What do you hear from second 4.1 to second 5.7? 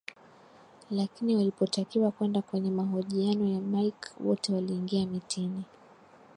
wote waliingia mitini